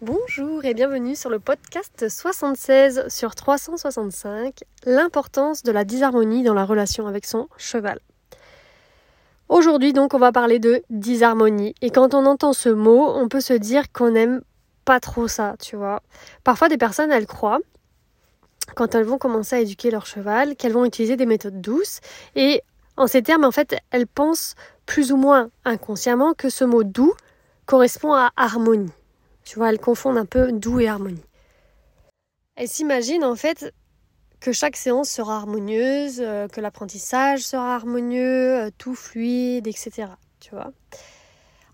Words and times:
Bonjour 0.00 0.64
et 0.64 0.74
bienvenue 0.74 1.16
sur 1.16 1.28
le 1.28 1.40
podcast 1.40 2.08
76 2.08 3.08
sur 3.08 3.34
365, 3.34 4.62
l'importance 4.86 5.64
de 5.64 5.72
la 5.72 5.84
disharmonie 5.84 6.44
dans 6.44 6.54
la 6.54 6.64
relation 6.64 7.08
avec 7.08 7.26
son 7.26 7.48
cheval. 7.56 7.98
Aujourd'hui 9.48 9.92
donc 9.92 10.14
on 10.14 10.20
va 10.20 10.30
parler 10.30 10.60
de 10.60 10.84
disharmonie 10.88 11.74
et 11.82 11.90
quand 11.90 12.14
on 12.14 12.26
entend 12.26 12.52
ce 12.52 12.68
mot 12.68 13.08
on 13.12 13.26
peut 13.26 13.40
se 13.40 13.54
dire 13.54 13.90
qu'on 13.90 14.12
n'aime 14.12 14.42
pas 14.84 15.00
trop 15.00 15.26
ça, 15.26 15.56
tu 15.58 15.74
vois. 15.74 16.00
Parfois 16.44 16.68
des 16.68 16.78
personnes 16.78 17.10
elles 17.10 17.26
croient 17.26 17.58
quand 18.76 18.94
elles 18.94 19.04
vont 19.04 19.18
commencer 19.18 19.56
à 19.56 19.60
éduquer 19.60 19.90
leur 19.90 20.06
cheval 20.06 20.54
qu'elles 20.54 20.74
vont 20.74 20.84
utiliser 20.84 21.16
des 21.16 21.26
méthodes 21.26 21.60
douces 21.60 21.98
et 22.36 22.62
en 22.96 23.08
ces 23.08 23.24
termes 23.24 23.44
en 23.44 23.50
fait 23.50 23.76
elles 23.90 24.06
pensent 24.06 24.54
plus 24.86 25.10
ou 25.10 25.16
moins 25.16 25.50
inconsciemment 25.64 26.34
que 26.34 26.50
ce 26.50 26.62
mot 26.62 26.84
doux 26.84 27.14
correspond 27.66 28.14
à 28.14 28.30
harmonie. 28.36 28.92
Tu 29.48 29.58
vois, 29.58 29.70
elles 29.70 29.80
confondent 29.80 30.18
un 30.18 30.26
peu 30.26 30.52
doux 30.52 30.78
et 30.78 30.88
harmonie. 30.88 31.24
Elles 32.54 32.68
s'imaginent 32.68 33.24
en 33.24 33.34
fait 33.34 33.72
que 34.40 34.52
chaque 34.52 34.76
séance 34.76 35.08
sera 35.08 35.38
harmonieuse, 35.38 36.20
euh, 36.20 36.48
que 36.48 36.60
l'apprentissage 36.60 37.40
sera 37.40 37.76
harmonieux, 37.76 38.58
euh, 38.58 38.70
tout 38.76 38.94
fluide, 38.94 39.66
etc. 39.66 40.08
Tu 40.38 40.50
vois. 40.50 40.70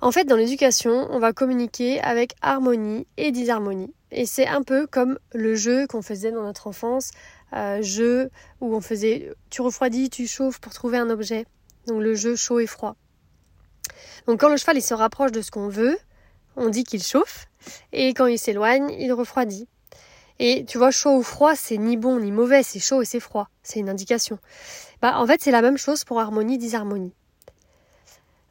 En 0.01 0.13
fait, 0.13 0.23
dans 0.23 0.37
l'éducation, 0.37 1.09
on 1.11 1.19
va 1.19 1.33
communiquer 1.33 2.01
avec 2.01 2.37
harmonie 2.43 3.09
et 3.17 3.33
disharmonie. 3.33 3.93
Et 4.13 4.25
c'est 4.25 4.47
un 4.47 4.63
peu 4.63 4.87
comme 4.87 5.19
le 5.33 5.57
jeu 5.57 5.89
qu'on 5.89 6.03
faisait 6.03 6.31
dans 6.31 6.45
notre 6.45 6.69
enfance, 6.69 7.11
euh, 7.55 7.83
jeu 7.83 8.31
où 8.61 8.73
on 8.73 8.81
faisait 8.81 9.33
tu 9.51 9.63
refroidis, 9.63 10.11
tu 10.11 10.29
chauffes 10.29 10.61
pour 10.61 10.73
trouver 10.73 10.99
un 10.99 11.11
objet. 11.11 11.45
Donc 11.89 12.03
le 12.03 12.15
jeu 12.15 12.37
chaud 12.37 12.61
et 12.61 12.69
froid. 12.69 12.95
Donc 14.29 14.39
quand 14.39 14.49
le 14.49 14.59
cheval 14.59 14.77
il 14.77 14.83
se 14.83 14.95
rapproche 14.95 15.33
de 15.33 15.43
ce 15.43 15.51
qu'on 15.51 15.69
veut, 15.69 15.99
on 16.57 16.69
dit 16.69 16.85
qu'il 16.85 17.03
chauffe, 17.03 17.47
et 17.93 18.15
quand 18.15 18.27
il 18.27 18.39
s'éloigne, 18.39 18.91
il 18.99 19.13
refroidit. 19.13 19.69
Et 20.39 20.65
tu 20.65 20.79
vois, 20.79 20.91
chaud 20.91 21.17
ou 21.17 21.23
froid, 21.23 21.55
c'est 21.55 21.79
ni 21.79 21.97
bon 21.97 22.19
ni 22.19 22.33
mauvais, 22.33 22.63
c'est 22.63 22.81
chaud 22.81 23.03
et 23.03 23.05
c'est 23.05 23.21
froid, 23.21 23.49
c'est 23.63 23.79
une 23.79 23.89
indication. 23.89 24.39
Bah, 25.01 25.19
en 25.19 25.27
fait, 25.27 25.41
c'est 25.43 25.53
la 25.53 25.63
même 25.63 25.77
chose 25.79 26.05
pour 26.05 26.21
harmonie, 26.21 26.59
disharmonie. 26.59 27.15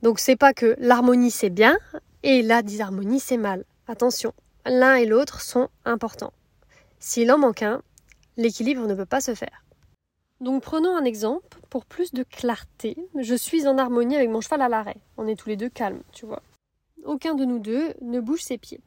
Donc 0.01 0.19
c'est 0.19 0.35
pas 0.35 0.53
que 0.53 0.75
l'harmonie 0.79 1.31
c'est 1.31 1.49
bien 1.49 1.77
et 2.23 2.41
la 2.41 2.61
disharmonie 2.61 3.21
c'est 3.21 3.37
mal. 3.37 3.63
Attention, 3.87 4.33
l'un 4.65 4.95
et 4.95 5.05
l'autre 5.05 5.39
sont 5.39 5.69
importants. 5.85 6.33
S'il 6.99 7.31
en 7.31 7.37
manque 7.37 7.63
un, 7.63 7.81
l'équilibre 8.35 8.85
ne 8.85 8.95
peut 8.95 9.05
pas 9.05 9.21
se 9.21 9.33
faire. 9.33 9.63
Donc 10.41 10.61
prenons 10.61 10.93
un 10.95 11.05
exemple 11.05 11.57
pour 11.69 11.85
plus 11.85 12.13
de 12.13 12.23
clarté. 12.23 12.97
Je 13.17 13.33
suis 13.33 13.65
en 13.65 13.77
harmonie 13.77 14.17
avec 14.17 14.29
mon 14.29 14.41
cheval 14.41 14.61
à 14.61 14.67
l'arrêt. 14.67 14.97
On 15.15 15.25
est 15.25 15.35
tous 15.35 15.47
les 15.47 15.55
deux 15.55 15.69
calmes, 15.69 16.01
tu 16.11 16.25
vois 16.25 16.41
aucun 17.05 17.35
de 17.35 17.45
nous 17.45 17.59
deux 17.59 17.93
ne 18.01 18.19
bouge 18.19 18.41
ses 18.41 18.57
pieds. 18.57 18.81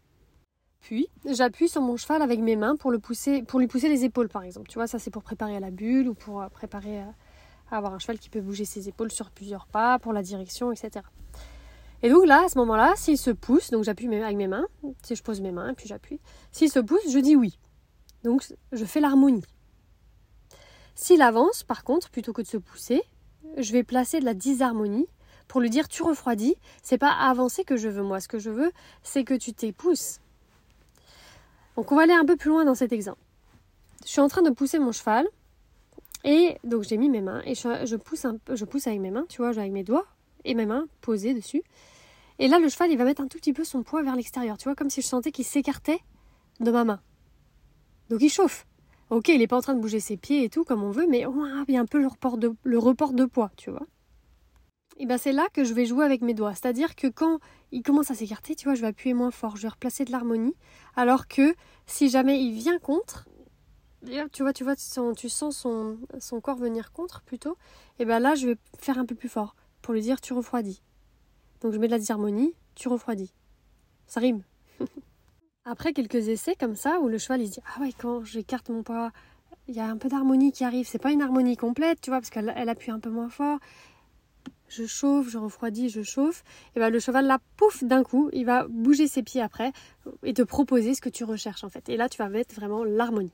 Puis, 0.80 1.08
j'appuie 1.24 1.68
sur 1.68 1.82
mon 1.82 1.96
cheval 1.96 2.22
avec 2.22 2.38
mes 2.40 2.54
mains 2.54 2.76
pour, 2.76 2.90
le 2.90 2.98
pousser, 2.98 3.42
pour 3.42 3.58
lui 3.58 3.66
pousser 3.66 3.88
les 3.88 4.04
épaules, 4.04 4.28
par 4.28 4.44
exemple. 4.44 4.68
Tu 4.68 4.78
vois, 4.78 4.86
ça 4.86 4.98
c'est 4.98 5.10
pour 5.10 5.22
préparer 5.22 5.56
à 5.56 5.60
la 5.60 5.70
bulle 5.70 6.08
ou 6.08 6.14
pour 6.14 6.40
euh, 6.40 6.48
préparer 6.48 7.00
à, 7.00 7.14
avoir 7.70 7.94
un 7.94 7.98
cheval 7.98 8.18
qui 8.18 8.30
peut 8.30 8.40
bouger 8.40 8.64
ses 8.64 8.88
épaules 8.88 9.10
sur 9.10 9.30
plusieurs 9.30 9.66
pas, 9.66 9.98
pour 9.98 10.12
la 10.12 10.22
direction, 10.22 10.70
etc. 10.70 11.04
Et 12.02 12.10
donc 12.10 12.26
là, 12.26 12.44
à 12.44 12.48
ce 12.48 12.58
moment-là, 12.58 12.92
s'il 12.96 13.18
se 13.18 13.30
pousse, 13.30 13.70
donc 13.70 13.84
j'appuie 13.84 14.06
avec 14.14 14.36
mes 14.36 14.46
mains, 14.46 14.66
si 15.02 15.16
je 15.16 15.22
pose 15.22 15.40
mes 15.40 15.50
mains, 15.50 15.74
puis 15.74 15.88
j'appuie, 15.88 16.20
s'il 16.52 16.70
se 16.70 16.78
pousse, 16.78 17.10
je 17.10 17.18
dis 17.18 17.34
oui. 17.34 17.58
Donc 18.22 18.46
je 18.70 18.84
fais 18.84 19.00
l'harmonie. 19.00 19.42
S'il 20.94 21.20
avance, 21.20 21.62
par 21.64 21.84
contre, 21.84 22.10
plutôt 22.10 22.32
que 22.32 22.42
de 22.42 22.46
se 22.46 22.56
pousser, 22.58 23.02
je 23.56 23.72
vais 23.72 23.82
placer 23.82 24.20
de 24.20 24.24
la 24.24 24.34
disharmonie 24.34 25.06
pour 25.48 25.60
lui 25.60 25.70
dire 25.70 25.88
tu 25.88 26.02
refroidis, 26.02 26.56
c'est 26.82 26.98
pas 26.98 27.12
avancer 27.12 27.64
que 27.64 27.76
je 27.76 27.88
veux 27.88 28.02
moi, 28.02 28.20
ce 28.20 28.28
que 28.28 28.38
je 28.38 28.50
veux, 28.50 28.72
c'est 29.02 29.24
que 29.24 29.34
tu 29.34 29.52
t'épousses. 29.52 30.20
Donc 31.76 31.92
on 31.92 31.96
va 31.96 32.02
aller 32.02 32.12
un 32.12 32.24
peu 32.24 32.36
plus 32.36 32.50
loin 32.50 32.64
dans 32.64 32.74
cet 32.74 32.92
exemple. 32.92 33.20
Je 34.04 34.10
suis 34.10 34.20
en 34.20 34.28
train 34.28 34.42
de 34.42 34.50
pousser 34.50 34.78
mon 34.78 34.92
cheval 34.92 35.26
et 36.24 36.58
donc 36.64 36.82
j'ai 36.82 36.96
mis 36.96 37.08
mes 37.08 37.20
mains 37.20 37.42
et 37.44 37.54
je, 37.54 37.96
pousse 37.96 38.24
un 38.24 38.38
peu, 38.38 38.56
je 38.56 38.64
pousse 38.64 38.86
avec 38.86 39.00
mes 39.00 39.10
mains, 39.10 39.26
tu 39.28 39.38
vois, 39.38 39.48
avec 39.48 39.72
mes 39.72 39.84
doigts 39.84 40.06
et 40.44 40.54
mes 40.54 40.66
mains 40.66 40.86
posées 41.00 41.34
dessus. 41.34 41.62
Et 42.38 42.48
là 42.48 42.58
le 42.58 42.68
cheval 42.68 42.90
il 42.90 42.98
va 42.98 43.04
mettre 43.04 43.22
un 43.22 43.28
tout 43.28 43.38
petit 43.38 43.52
peu 43.52 43.64
son 43.64 43.82
poids 43.82 44.02
vers 44.02 44.16
l'extérieur, 44.16 44.58
tu 44.58 44.64
vois, 44.64 44.74
comme 44.74 44.90
si 44.90 45.02
je 45.02 45.06
sentais 45.06 45.32
qu'il 45.32 45.44
s'écartait 45.44 46.00
de 46.60 46.70
ma 46.70 46.84
main. 46.84 47.00
Donc 48.10 48.22
il 48.22 48.30
chauffe. 48.30 48.66
Ok, 49.08 49.28
il 49.28 49.38
n'est 49.38 49.46
pas 49.46 49.56
en 49.56 49.60
train 49.60 49.74
de 49.74 49.80
bouger 49.80 50.00
ses 50.00 50.16
pieds 50.16 50.42
et 50.42 50.48
tout 50.48 50.64
comme 50.64 50.82
on 50.82 50.90
veut, 50.90 51.06
mais 51.06 51.24
il 51.68 51.74
y 51.74 51.76
a 51.76 51.80
un 51.80 51.86
peu 51.86 52.00
le 52.00 52.08
report 52.08 52.38
de, 52.38 52.52
le 52.64 52.78
report 52.78 53.12
de 53.12 53.24
poids, 53.24 53.52
tu 53.56 53.70
vois 53.70 53.86
et 54.98 55.06
ben 55.06 55.18
c'est 55.18 55.32
là 55.32 55.46
que 55.52 55.64
je 55.64 55.74
vais 55.74 55.84
jouer 55.84 56.04
avec 56.04 56.22
mes 56.22 56.34
doigts. 56.34 56.54
C'est-à-dire 56.54 56.94
que 56.94 57.06
quand 57.06 57.38
il 57.72 57.82
commence 57.82 58.10
à 58.10 58.14
s'écarter, 58.14 58.54
tu 58.54 58.64
vois, 58.64 58.74
je 58.74 58.80
vais 58.80 58.86
appuyer 58.88 59.14
moins 59.14 59.30
fort, 59.30 59.56
je 59.56 59.62
vais 59.62 59.68
replacer 59.68 60.04
de 60.04 60.12
l'harmonie. 60.12 60.54
Alors 60.96 61.28
que 61.28 61.54
si 61.86 62.08
jamais 62.08 62.40
il 62.42 62.52
vient 62.52 62.78
contre, 62.78 63.28
tu 64.32 64.42
vois, 64.42 64.52
tu 64.52 64.64
vois, 64.64 64.76
tu 64.76 65.28
sens 65.28 65.56
son, 65.56 65.98
son 66.18 66.40
corps 66.40 66.56
venir 66.56 66.92
contre 66.92 67.22
plutôt, 67.22 67.56
et 67.98 68.04
ben 68.04 68.18
là 68.18 68.34
je 68.34 68.48
vais 68.48 68.56
faire 68.78 68.98
un 68.98 69.04
peu 69.04 69.14
plus 69.14 69.28
fort 69.28 69.54
pour 69.82 69.94
lui 69.94 70.00
dire 70.00 70.20
tu 70.20 70.32
refroidis. 70.32 70.82
Donc 71.60 71.72
je 71.72 71.78
mets 71.78 71.86
de 71.86 71.92
la 71.92 71.98
disharmonie, 71.98 72.54
tu 72.74 72.88
refroidis. 72.88 73.34
Ça 74.06 74.20
rime. 74.20 74.42
Après 75.64 75.92
quelques 75.92 76.28
essais 76.28 76.54
comme 76.54 76.76
ça 76.76 77.00
où 77.00 77.08
le 77.08 77.18
cheval 77.18 77.42
il 77.42 77.48
se 77.48 77.54
dit 77.54 77.60
ah 77.66 77.80
ouais 77.80 77.92
quand 77.92 78.24
j'écarte 78.24 78.68
mon 78.68 78.82
poids 78.82 79.10
il 79.68 79.74
y 79.74 79.80
a 79.80 79.86
un 79.86 79.96
peu 79.96 80.08
d'harmonie 80.08 80.52
qui 80.52 80.64
arrive. 80.64 80.86
C'est 80.86 81.00
pas 81.00 81.10
une 81.10 81.22
harmonie 81.22 81.56
complète, 81.56 82.00
tu 82.00 82.10
vois, 82.10 82.20
parce 82.20 82.30
qu'elle 82.30 82.68
appuie 82.68 82.92
un 82.92 83.00
peu 83.00 83.10
moins 83.10 83.28
fort 83.28 83.58
je 84.68 84.84
chauffe, 84.86 85.28
je 85.28 85.38
refroidis, 85.38 85.88
je 85.88 86.02
chauffe, 86.02 86.42
et 86.74 86.80
ben 86.80 86.90
le 86.90 86.98
cheval 86.98 87.26
là, 87.26 87.38
pouf, 87.56 87.84
d'un 87.84 88.02
coup, 88.02 88.30
il 88.32 88.44
va 88.44 88.66
bouger 88.68 89.06
ses 89.08 89.22
pieds 89.22 89.40
après 89.40 89.72
et 90.22 90.34
te 90.34 90.42
proposer 90.42 90.94
ce 90.94 91.00
que 91.00 91.08
tu 91.08 91.24
recherches 91.24 91.64
en 91.64 91.68
fait. 91.68 91.88
Et 91.88 91.96
là, 91.96 92.08
tu 92.08 92.18
vas 92.18 92.28
mettre 92.28 92.54
vraiment 92.54 92.84
l'harmonie. 92.84 93.32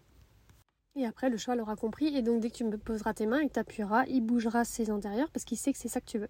Et 0.94 1.06
après, 1.06 1.30
le 1.30 1.38
cheval 1.38 1.60
aura 1.60 1.74
compris, 1.74 2.14
et 2.14 2.22
donc 2.22 2.40
dès 2.40 2.50
que 2.50 2.56
tu 2.56 2.64
me 2.64 2.76
poseras 2.76 3.14
tes 3.14 3.26
mains, 3.26 3.40
il 3.40 3.48
t'appuiera, 3.48 4.04
il 4.06 4.20
bougera 4.20 4.64
ses 4.64 4.90
antérieurs 4.90 5.30
parce 5.30 5.44
qu'il 5.44 5.56
sait 5.56 5.72
que 5.72 5.78
c'est 5.78 5.88
ça 5.88 6.00
que 6.00 6.06
tu 6.06 6.18
veux. 6.18 6.28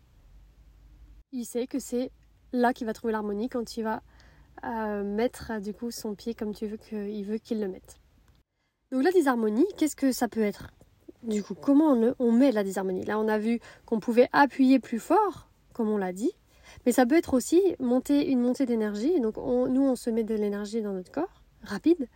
Il 1.32 1.44
sait 1.44 1.66
que 1.66 1.80
c'est 1.80 2.12
là 2.52 2.72
qu'il 2.72 2.86
va 2.86 2.92
trouver 2.92 3.12
l'harmonie 3.12 3.48
quand 3.48 3.76
il 3.76 3.82
va 3.82 4.02
euh, 4.64 5.02
mettre 5.02 5.60
du 5.60 5.74
coup 5.74 5.90
son 5.90 6.14
pied 6.14 6.34
comme 6.34 6.54
tu 6.54 6.66
veux 6.66 6.76
qu'il 6.76 7.24
veut 7.24 7.38
qu'il 7.38 7.60
le 7.60 7.68
mette. 7.68 7.96
Donc 8.92 9.02
la 9.02 9.10
disharmonie, 9.10 9.66
qu'est-ce 9.76 9.96
que 9.96 10.12
ça 10.12 10.28
peut 10.28 10.42
être? 10.42 10.68
Du 11.22 11.42
coup, 11.42 11.54
comment 11.54 11.96
on, 12.18 12.32
met 12.32 12.52
la 12.52 12.64
disharmonie? 12.64 13.04
Là, 13.04 13.18
on 13.18 13.28
a 13.28 13.38
vu 13.38 13.60
qu'on 13.86 14.00
pouvait 14.00 14.28
appuyer 14.32 14.78
plus 14.78 14.98
fort, 14.98 15.48
comme 15.72 15.88
on 15.88 15.96
l'a 15.96 16.12
dit, 16.12 16.32
mais 16.84 16.92
ça 16.92 17.06
peut 17.06 17.16
être 17.16 17.34
aussi 17.34 17.60
monter, 17.78 18.28
une 18.28 18.40
montée 18.40 18.66
d'énergie. 18.66 19.20
Donc, 19.20 19.36
nous, 19.36 19.82
on 19.82 19.96
se 19.96 20.10
met 20.10 20.24
de 20.24 20.34
l'énergie 20.34 20.82
dans 20.82 20.92
notre 20.92 21.12
corps, 21.12 21.42
rapide. 21.62 22.08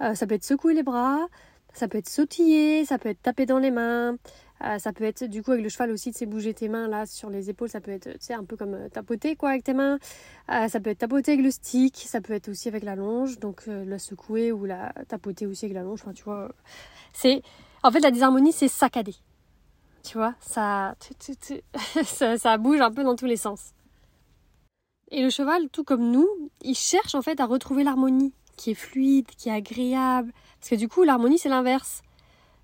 Euh, 0.00 0.14
ça 0.14 0.26
peut 0.26 0.34
être 0.34 0.44
secouer 0.44 0.74
les 0.74 0.82
bras, 0.82 1.26
ça 1.74 1.86
peut 1.86 1.98
être 1.98 2.08
sautiller, 2.08 2.84
ça 2.84 2.98
peut 2.98 3.10
être 3.10 3.22
taper 3.22 3.46
dans 3.46 3.58
les 3.58 3.70
mains, 3.70 4.16
euh, 4.64 4.78
ça 4.78 4.92
peut 4.92 5.04
être 5.04 5.24
du 5.24 5.42
coup 5.42 5.52
avec 5.52 5.62
le 5.62 5.68
cheval 5.68 5.90
aussi, 5.90 6.10
de 6.10 6.26
bouger 6.26 6.54
tes 6.54 6.68
mains 6.68 6.88
là 6.88 7.04
sur 7.06 7.28
les 7.28 7.50
épaules, 7.50 7.68
ça 7.68 7.80
peut 7.80 7.90
être 7.90 8.08
un 8.30 8.44
peu 8.44 8.56
comme 8.56 8.74
euh, 8.74 8.88
tapoter 8.88 9.36
quoi 9.36 9.50
avec 9.50 9.64
tes 9.64 9.74
mains. 9.74 9.98
ça 10.48 10.80
peut 10.80 10.90
être 10.90 10.98
tapoter 10.98 11.32
avec 11.32 11.44
le 11.44 11.50
stick, 11.50 11.96
ça 11.96 12.20
peut 12.20 12.32
être 12.32 12.48
aussi 12.48 12.68
avec 12.68 12.82
la 12.82 12.96
longe, 12.96 13.38
donc 13.38 13.66
la 13.66 13.98
secouer 13.98 14.52
ou 14.52 14.64
la 14.64 14.92
tapoter 15.08 15.46
aussi 15.46 15.66
avec 15.66 15.74
la 15.74 15.82
longe. 15.82 16.00
Enfin, 16.02 16.14
tu 16.14 16.24
vois, 16.24 16.50
c'est 17.12 17.42
en 17.82 17.90
fait, 17.90 18.00
la 18.00 18.10
disharmonie, 18.10 18.52
c'est 18.52 18.68
saccadé. 18.68 19.14
Tu 20.02 20.16
vois, 20.16 20.34
ça, 20.40 20.94
ça, 22.38 22.58
bouge 22.58 22.80
un 22.80 22.90
peu 22.90 23.04
dans 23.04 23.16
tous 23.16 23.26
les 23.26 23.36
sens. 23.36 23.72
Et 25.10 25.22
le 25.22 25.30
cheval, 25.30 25.68
tout 25.70 25.84
comme 25.84 26.10
nous, 26.10 26.28
il 26.62 26.74
cherche 26.74 27.14
en 27.14 27.22
fait 27.22 27.40
à 27.40 27.46
retrouver 27.46 27.84
l'harmonie, 27.84 28.32
qui 28.56 28.70
est 28.70 28.74
fluide, 28.74 29.26
qui 29.36 29.48
est 29.48 29.52
agréable. 29.52 30.32
Parce 30.58 30.70
que 30.70 30.76
du 30.76 30.88
coup, 30.88 31.02
l'harmonie, 31.02 31.38
c'est 31.38 31.48
l'inverse. 31.48 32.02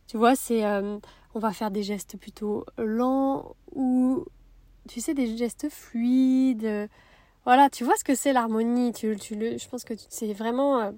Tu 0.07 0.17
vois, 0.17 0.37
c'est. 0.37 0.65
Euh, 0.65 0.99
on 1.35 1.39
va 1.39 1.53
faire 1.53 1.71
des 1.71 1.83
gestes 1.83 2.17
plutôt 2.17 2.65
lents 2.79 3.57
ou. 3.75 4.25
Tu 4.89 5.01
sais, 5.01 5.15
des 5.15 5.37
gestes 5.37 5.69
fluides. 5.69 6.89
Voilà, 7.45 7.69
tu 7.71 7.85
vois 7.85 7.97
ce 7.97 8.05
que 8.05 8.15
c'est 8.15 8.33
l'harmonie. 8.33 8.93
Tu, 8.93 9.17
tu, 9.17 9.35
je 9.35 9.69
pense 9.69 9.85
que 9.85 9.95
c'est 10.09 10.33
vraiment. 10.33 10.81
Euh, 10.81 10.93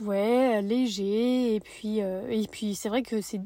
ouais, 0.00 0.62
léger. 0.62 1.54
Et 1.54 1.60
puis, 1.60 2.02
euh, 2.02 2.28
et 2.28 2.46
puis 2.46 2.74
c'est 2.74 2.88
vrai 2.88 3.02
que 3.02 3.20
c'est 3.20 3.40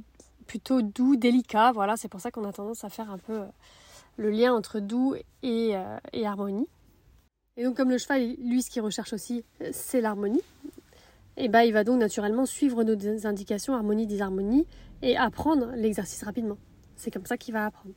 plutôt 0.47 0.83
doux, 0.83 1.17
délicat. 1.17 1.73
Voilà, 1.73 1.97
c'est 1.97 2.09
pour 2.09 2.21
ça 2.21 2.31
qu'on 2.31 2.45
a 2.45 2.53
tendance 2.53 2.85
à 2.85 2.89
faire 2.89 3.11
un 3.11 3.19
peu 3.19 3.41
euh, 3.41 3.47
le 4.17 4.31
lien 4.31 4.55
entre 4.55 4.81
doux 4.81 5.15
et, 5.43 5.77
euh, 5.77 5.99
et, 6.13 6.27
harmonie. 6.27 6.69
Et 7.57 7.65
donc, 7.65 7.77
comme 7.77 7.91
le 7.91 7.99
cheval, 7.99 8.35
lui, 8.39 8.63
ce 8.63 8.71
qu'il 8.71 8.83
recherche 8.83 9.13
aussi, 9.13 9.45
c'est 9.73 10.01
l'harmonie. 10.01 10.43
Et 11.37 11.49
bah, 11.49 11.65
il 11.65 11.73
va 11.73 11.85
donc 11.85 11.99
naturellement 11.99 12.47
suivre 12.47 12.85
nos 12.85 13.27
indications 13.27 13.75
harmonie, 13.75 14.07
disharmonie 14.07 14.67
et 15.03 15.17
apprendre 15.17 15.71
l'exercice 15.75 16.23
rapidement. 16.23 16.59
C'est 16.97 17.11
comme 17.11 17.27
ça 17.27 17.37
qu'il 17.37 17.55
va 17.55 17.67
apprendre. 17.67 17.95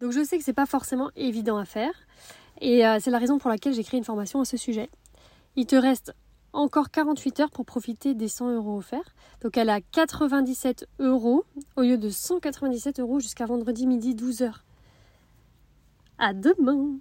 Donc, 0.00 0.12
je 0.12 0.24
sais 0.24 0.38
que 0.38 0.44
c'est 0.44 0.52
pas 0.52 0.66
forcément 0.66 1.10
évident 1.14 1.56
à 1.56 1.64
faire. 1.64 1.92
Et 2.60 2.82
c'est 3.00 3.10
la 3.10 3.18
raison 3.18 3.38
pour 3.38 3.50
laquelle 3.50 3.72
j'ai 3.72 3.82
créé 3.84 3.98
une 3.98 4.04
formation 4.04 4.40
à 4.40 4.44
ce 4.44 4.56
sujet. 4.56 4.90
Il 5.56 5.66
te 5.66 5.76
reste 5.76 6.14
encore 6.52 6.90
48 6.90 7.40
heures 7.40 7.50
pour 7.50 7.64
profiter 7.64 8.14
des 8.14 8.28
100 8.28 8.54
euros 8.54 8.78
offerts. 8.78 9.14
Donc 9.40 9.56
elle 9.56 9.70
a 9.70 9.80
97 9.80 10.86
euros 10.98 11.44
au 11.76 11.82
lieu 11.82 11.98
de 11.98 12.10
197 12.10 13.00
euros 13.00 13.20
jusqu'à 13.20 13.46
vendredi 13.46 13.86
midi 13.86 14.14
12h. 14.14 14.52
À 16.18 16.34
demain 16.34 16.98